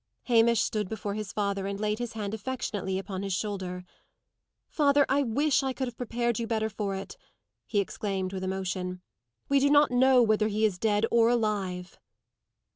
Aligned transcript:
Hamish 0.23 0.61
stood 0.61 0.89
before 0.89 1.13
his 1.13 1.31
father 1.31 1.67
and 1.67 1.79
laid 1.79 1.99
his 1.99 2.13
hand 2.13 2.33
affectionately 2.33 2.97
upon 2.97 3.21
his 3.21 3.33
shoulder. 3.33 3.83
"Father, 4.67 5.05
I 5.07 5.21
wish 5.21 5.61
I 5.61 5.73
could 5.73 5.87
have 5.87 5.95
prepared 5.95 6.39
you 6.39 6.47
better 6.47 6.69
for 6.71 6.95
it!" 6.95 7.17
he 7.67 7.77
exclaimed, 7.79 8.33
with 8.33 8.43
emotion. 8.43 9.03
"We 9.47 9.59
do 9.59 9.69
not 9.69 9.91
know 9.91 10.23
whether 10.23 10.47
he 10.47 10.65
is 10.65 10.79
dead 10.79 11.05
or 11.11 11.29
alive." 11.29 11.99